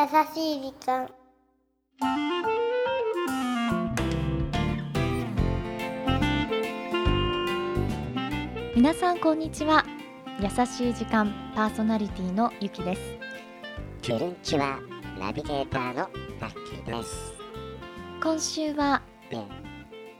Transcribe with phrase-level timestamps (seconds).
[0.00, 1.10] 優しい時間。
[8.74, 9.84] 皆さんこんにちは。
[10.40, 13.02] 優しい時間パーソナリティのゆきです。
[14.00, 14.78] キュルンチは
[15.18, 16.08] ナビゲーターの
[16.40, 17.34] ラッキーです。
[18.22, 19.44] 今週はで、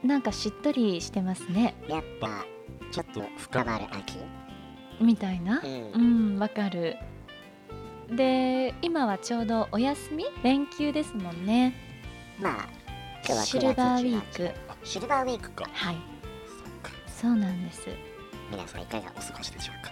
[0.03, 1.73] なんかしっとりしてますね。
[1.87, 2.45] やっぱ
[2.91, 4.19] ちょっと深まる秋？
[5.01, 5.57] みたいな？
[5.57, 5.61] う。
[5.65, 6.97] うんんわかる
[8.11, 11.73] で今はちょうどお休み連休ですもんね
[12.39, 12.67] まあ
[13.25, 14.51] 今日はシルバーウィークク。
[14.83, 15.69] シルバーウィークか。
[15.71, 15.95] はい
[17.07, 17.87] そうなんです
[18.49, 19.91] 皆さんいかがお過ごしでしょうか？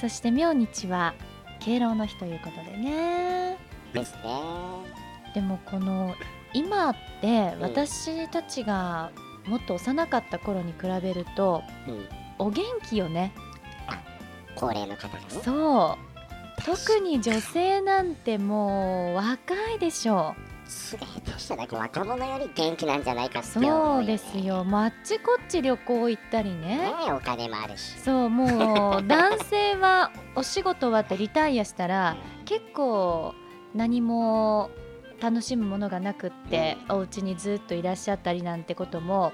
[0.00, 1.14] そして明日は
[1.58, 3.58] 敬老の日ということでね
[3.92, 4.20] ですね。
[5.34, 6.14] でもこの
[6.54, 9.10] 今ってうん私たちが
[9.46, 12.08] もっと幼かった頃に比べるとうん。
[12.38, 13.34] お元気よね
[14.54, 15.24] 高齢の方がね。
[15.42, 16.09] そう
[16.64, 24.62] 特に女性なんてもう若いでしょすげえとしたら若者より元気なんじゃないかってそ思ううですよ。
[24.62, 26.78] もうあっちこっち旅行行ったりね。
[26.78, 27.98] ねえお金もあるし。
[27.98, 33.34] そうもう男性はお仕事終わってリタイアしたら結構
[33.74, 34.70] 何も
[35.20, 39.32] 楽しむものがなくってお家にずっといらっしゃったりなんてことも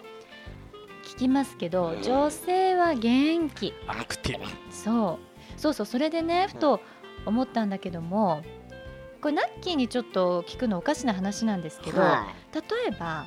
[1.04, 2.02] 聞きますけどうん。
[2.02, 3.74] 女性は元気。
[3.86, 4.46] アクティブ。
[4.72, 5.58] そう。
[5.58, 6.80] そうそうそれでねふと
[7.26, 8.42] 思ったんだけども
[9.20, 12.26] これナッキーにちょっと聞くのおかしな話なんですけど例は
[12.88, 13.26] えば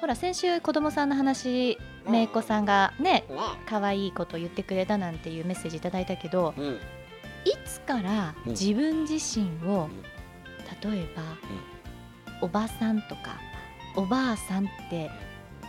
[0.00, 3.34] ほら先週子供さんの話いめいこさんがねね。
[3.68, 6.78] 可愛いこと言ってくれたなんていうメッセージいただいたけどうん。
[7.44, 8.50] いつからうん。
[8.52, 9.90] 自分自身をん。
[10.82, 11.22] 例えば
[12.40, 13.40] おばさんとか
[13.96, 15.10] おばあさんって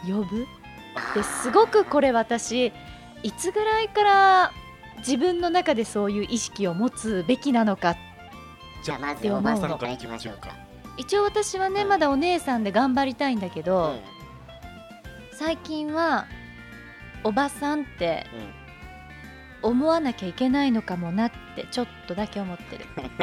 [0.05, 0.45] 呼ぶ？
[1.15, 2.71] ですごくこれ私
[3.23, 4.51] いつぐらいから
[4.99, 7.95] 自分の中でそういう意識を持つべきなのか
[8.83, 10.49] じゃあまずって思うのおばさんからいきましょうか。
[10.97, 13.99] 一応私はねうんまだお姉さんで頑張りたいんだけうど、ん。
[15.33, 16.25] 最近は
[17.23, 18.53] おばさんってうん。
[19.61, 22.85] 思わなきゃいけないのかもなってちょっとだけ思ってる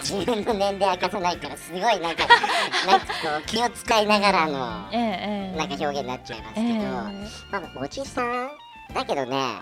[0.00, 2.26] 自分の年齢明かさないからすごいなんか
[2.86, 7.10] なんかこう気を使いながらのええええなんか表現になっちゃいますけど、ええま
[7.58, 8.48] あ、おじさん
[8.94, 9.56] だけどね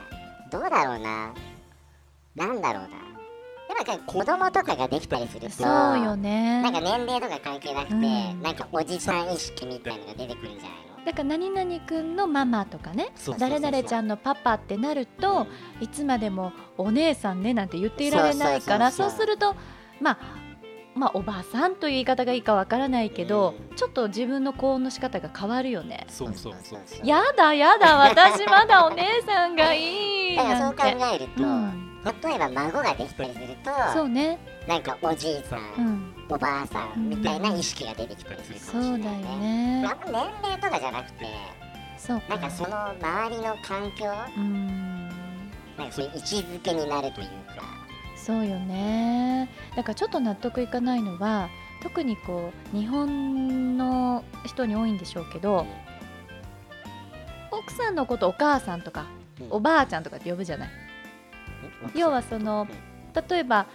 [0.54, 1.34] どうだろうな。
[2.36, 2.88] なんだろうな。
[3.76, 6.62] やっぱ子供とかができたりするとそうよね。
[6.62, 8.40] なんか年齢とか関係なくて、うん。
[8.40, 11.04] なんかおじさん意識みたいのが出てくるんじゃないの？
[11.04, 15.48] だから何々くんのママとかね誰々ちゃんのパパってなると
[15.80, 19.56] いつまでもお姉さんねなんて言っていられないからそうすると
[20.00, 20.18] まあ
[20.94, 23.76] まあおばさんという言い方がいいかわからないけど、うん。
[23.76, 26.06] ちょっと自分の高音の仕方が変わるよね。
[26.08, 27.06] そうそうそうそう。
[27.06, 30.84] やだやだ私まだお姉さんがいいだからそう考
[31.14, 39.82] えると、うん、例えば孫ができたりするとそうね、なんかおじいさん、うん、おばあさんみたいな意識が出てきたりするかそうだよもしれないね。
[39.82, 39.88] ね。
[40.06, 41.26] 年齢とかじゃなくて
[41.98, 42.28] そうか。
[42.28, 44.06] なんかその周りの環境
[44.36, 45.08] うん。
[45.78, 47.64] なんかそういう位置づけになるというか。
[48.16, 49.50] そうよね。
[49.76, 51.48] だからちょっと納得いかないのは
[51.82, 55.66] 特にこう日本の人に多いんでしょうけど
[57.50, 60.68] 奥さんのことお母さんとかうんおばあちゃんとかって呼ぶじゃない。
[61.94, 62.66] 要はその
[63.28, 63.66] 例えば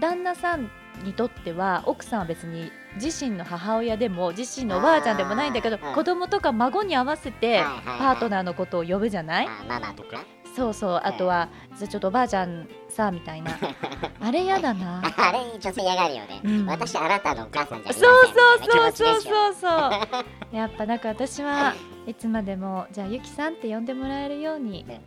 [0.00, 0.70] 旦那さん
[1.02, 2.70] にとっては奥さんは別に
[3.02, 9.46] 自身の母親でも自身のおばあちゃんでもないんだけど子供とか孫に合わせてパートナーのことを呼ぶじゃない？
[9.46, 10.24] あママとか。
[10.56, 11.00] そうそう。
[11.02, 13.50] あとはじゃあちょっとおばあちゃんさみたいな。
[14.20, 15.02] あれやだな。
[15.16, 16.66] あれ女性嫌がるよね、うん。
[16.66, 18.32] 私あなたのお母さんじゃそうそう
[18.70, 19.54] そうそうそう。
[19.54, 20.18] そ
[20.52, 21.74] うやっぱなんか私は
[22.06, 25.00] いつまでもじゃあゆきさんって呼んでもらえるようにね。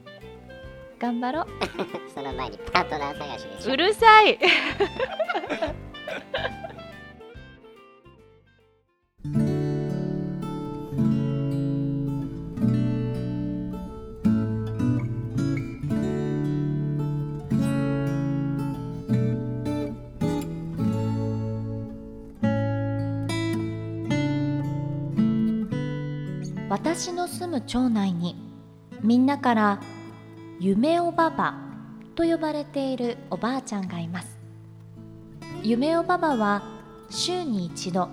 [1.00, 1.48] 頑張ろう。
[2.14, 3.74] その前にパートナー探しでしょ。
[3.74, 4.40] うるさい
[26.80, 28.36] 私の住む町内に
[29.02, 29.82] みんなから
[30.60, 31.56] 夢おばば
[32.14, 34.38] と呼ばれているおばあちゃんがいます。
[35.64, 36.62] 夢おばばは
[37.10, 38.10] 週に一度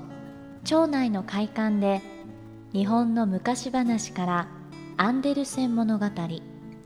[0.64, 2.00] 町内の会館で
[2.72, 4.48] 日本の昔話から
[4.96, 6.06] アンデルセン物語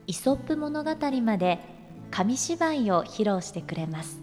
[0.08, 0.90] イソップ物語
[1.22, 1.60] まで
[2.10, 4.20] 紙芝居を披露してくれます。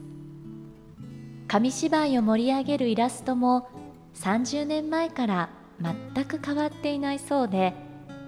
[1.48, 3.70] 紙芝居を盛り上げるイラストも
[4.16, 5.50] 30年前から
[5.82, 7.74] 全く変わっていないそうで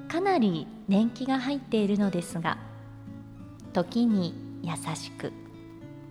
[0.08, 2.58] かなり年季が入っているのですが
[3.74, 4.34] 時に
[4.64, 5.32] 優しく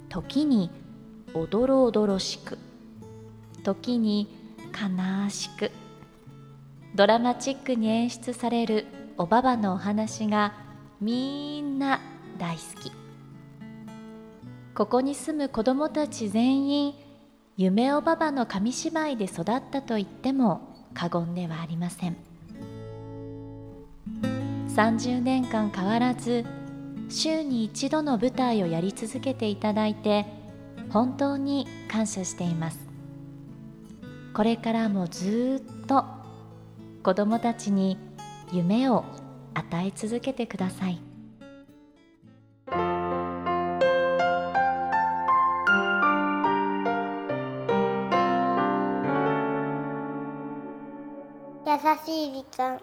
[0.09, 0.71] 時に
[1.35, 2.59] おどろおどろしく
[3.63, 4.29] 時に
[4.73, 5.71] 悲しく
[6.95, 8.87] ドラマチックに演出される
[9.19, 10.55] おばばのお話が
[11.01, 12.01] みんな
[12.39, 13.07] 大好き。
[14.77, 16.95] ここに住む子どもたち全員
[17.57, 20.66] 夢おばばの紙芝居で育ったと言っても
[20.97, 22.17] 過言ではありません。
[24.75, 26.45] 30年間変わらず
[27.09, 30.27] 週に一度の舞台をやり続けていただいて
[30.91, 32.79] 本当に感謝しています。
[34.35, 36.05] これからもずっと
[37.03, 37.99] 子どもたちに
[38.53, 39.05] 夢を
[39.55, 41.06] 与え続けてください。
[51.97, 52.79] 優しい時間。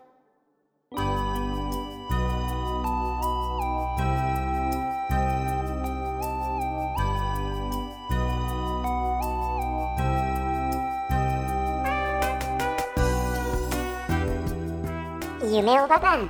[15.46, 16.24] 夢おばばく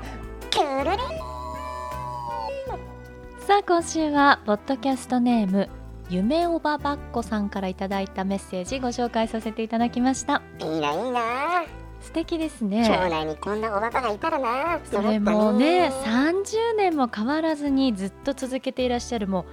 [0.84, 0.98] るり
[3.48, 5.70] さあ今週はポッドキャストネーム
[6.10, 10.42] 夢おばばっこさんからいただいたメッセージご紹介させていただきました。
[10.60, 11.22] いいないいな。
[11.52, 11.53] 素
[12.14, 19.46] 敵です町ね内にこんなおばばがいたらなそれもね30年も変わらずにずっと続けていらっしゃるもう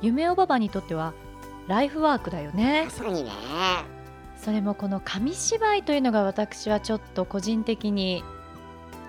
[0.00, 1.12] 夢おばばにとっては
[1.68, 2.84] ライフワークだよね。
[2.84, 3.30] まさにね。
[4.36, 8.22] それもこの紙芝居というのが私はちょっと個人的に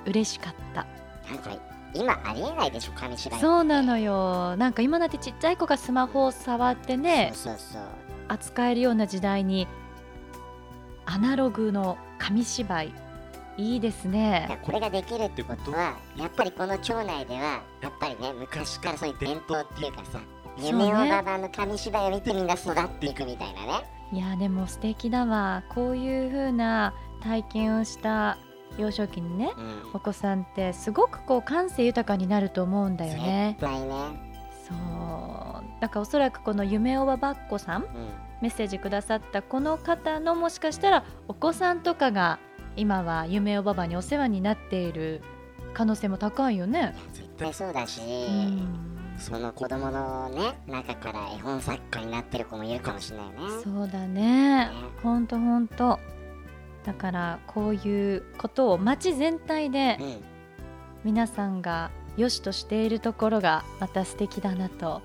[0.05, 0.87] 嬉しかった。
[1.29, 1.51] なんか
[1.93, 4.55] 今ありえないでしょ紙芝居そうなのよ。
[4.55, 7.81] なんか今だってちっちゃい子がスマホを触ってねそうそうそう。
[8.29, 9.67] 扱えるような時代に
[11.05, 13.05] アナログの紙芝居。
[13.57, 14.47] いいですね。
[14.49, 20.19] らこれができるってことはやっぱりこの町内ではやっぱりね昔からそういう伝統っていうかさ
[20.57, 23.83] 夢おばばの紙芝居を見てみんな育っていくみたいなね。
[24.11, 25.63] いやでも素敵だわ。
[25.69, 28.37] こういう風な体験をした
[28.77, 29.89] 幼少期にねうん。
[29.93, 33.21] お子さんってすごくこう感性豊かになると思うんだよね。
[33.23, 33.57] ね。
[34.67, 35.63] そう。
[35.79, 37.85] だからおそらくこの夢おばばっこさん
[38.45, 42.37] メッセージくださったこの方のもしかしたらお子さんとかが
[42.75, 45.23] 今は夢おばばにお世話になっている
[45.73, 46.93] 可能性も高いよね。
[47.11, 54.69] 絶対そうだし、うんその子供のね中から絵本作家になってる子もいるかもしれないよねそうだね。
[55.01, 55.99] ほんとほんと。
[56.83, 60.23] だからこういうことを街全体でうん
[61.03, 65.01] 皆さんが良しとしているところがまた素敵だなと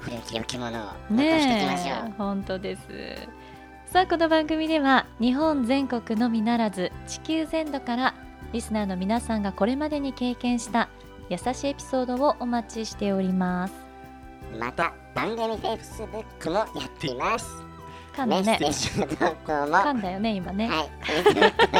[0.00, 2.82] 古き置物を残していきましょう、ねえ本当です。
[3.86, 8.14] さあこの番組では日本全国のみならず地球全土から
[8.52, 10.88] リスナーの皆さんがこれまでに経験した
[11.30, 13.74] 優しいエピソードをお待ちしております。
[14.58, 17.46] また番組 Facebook もやっています。
[18.14, 18.58] 噛んだね。
[18.60, 19.76] メッセージの投稿も。
[19.76, 20.88] 噛んだよね今ね、はい、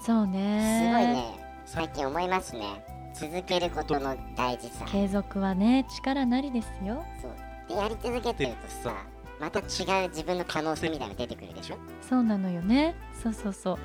[0.00, 2.84] そうすごいねね、最近思いますね。
[3.14, 4.84] 続けることの大事さ。
[4.86, 7.04] 継続はね力なりですよ。
[7.20, 7.32] そう。
[7.68, 8.94] で、やり続けてるとさ、
[9.40, 11.76] また違う自分の可能性みたいなの出てくるでしょ？
[12.02, 12.94] そうなのよね。
[13.22, 13.78] そうそうそう。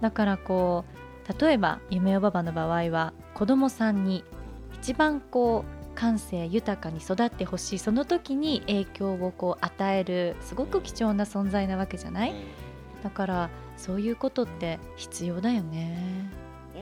[0.00, 0.84] だからこ
[1.28, 4.24] う例えば夢おばばの場合は子供さんに
[4.74, 7.78] 一番こう感性豊かに育ってほしい。
[7.78, 12.36] その時に影響をこう与えるすごく貴重な存在なわけじゃない、うん。
[13.02, 16.28] だからそういうことって必要だよね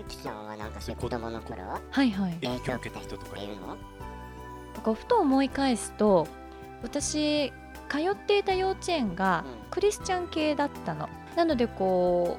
[0.03, 2.33] ゆきさんはなんかそういう子供の頃はいはい。
[2.43, 3.77] 影響を受けた人とかいるの？
[4.83, 6.27] こうふと思い返すと
[6.83, 7.53] 私
[7.89, 9.71] 通っていた幼稚園がうん。
[9.71, 11.09] クリスチャン系だったの。
[11.37, 12.39] なのでこ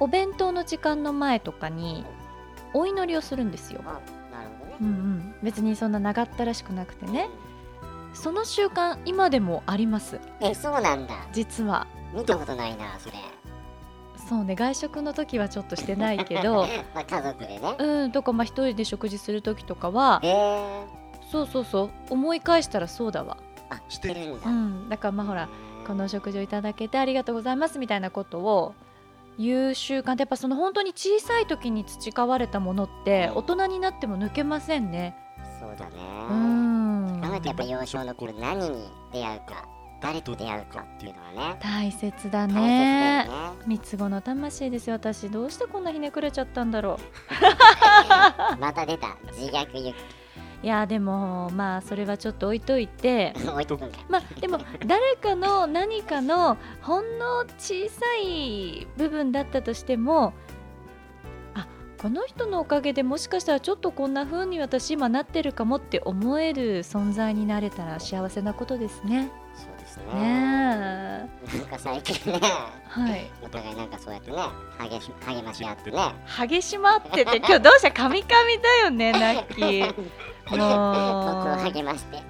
[0.00, 2.04] うお弁当の時間の前とかに
[2.72, 3.92] お祈りをするんですよ、あ
[4.32, 4.76] なるほどね。
[4.80, 7.28] うんうん、別にそんな長ったらしくなくてね。
[8.14, 10.20] その習慣今でもあります。
[10.40, 11.14] えそうなんだ。
[11.32, 11.86] 実は。
[12.12, 13.14] 見たことないなそれ
[14.16, 17.74] そうね外食の時はちょっとしてないけど まあ家族でね。
[17.78, 20.86] うんとかまあ一人で食事する時とかはえー、
[21.30, 23.36] そうそうそう思い返したらそうだわ。
[23.70, 25.46] あしてるんだ、うんだからまあほらう
[25.82, 28.74] んこのお食事をいただけてありがとうございますみたいなことを
[29.38, 30.12] 言う習慣。
[30.12, 33.38] ってやっぱその本当に小さい時に培われたものってうん。
[33.38, 35.16] 大人になっても抜けませんね。
[35.60, 35.92] そうだね。
[36.30, 37.20] うん。
[37.22, 39.68] 考えてやっぱ幼少の頃何に出会うか
[40.04, 41.58] 誰と出会うかっていうのはね。
[41.62, 43.24] 大切だね。
[43.24, 43.28] ね。
[43.66, 44.96] 三つ子の魂ですよ。
[44.96, 47.00] 私どうしてこんなひねくれちゃったんだろ
[48.60, 49.16] また出た。
[49.32, 49.94] 自虐ゆう
[50.62, 53.32] いやでもまあそれはちょっと置いといて。
[54.10, 60.34] まあでも誰かの何かのほんの小さい部分だったとしても
[61.54, 61.66] あ
[61.98, 69.30] この人のおかげでもしかしたらちょっとこんな風に私今なってるかもって思える存在になれたら幸せなことですね。
[69.94, 72.40] ですねなんか最近ね。
[72.88, 73.30] はい。
[73.42, 74.36] お互いなんかそうやってね
[74.78, 75.98] 励し励まし合ってね。
[76.48, 79.94] 激しまってて今日どうしたカミカミだよねナッキー。
[80.50, 82.16] 僕をも励まして。
[82.18, 82.20] う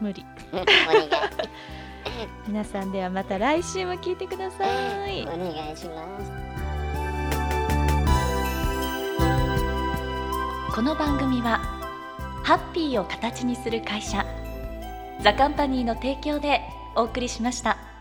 [0.00, 0.24] 無理。
[0.52, 0.68] お願い。
[2.46, 4.64] 皆さんではまた来週も聞いてくださ
[5.08, 5.22] い。
[5.22, 6.32] お願いします。
[10.74, 11.60] この番組は
[12.44, 14.24] ハッピーを形にする会社。
[15.20, 16.60] ザカンパニーの提供で
[16.96, 17.93] お送りしました。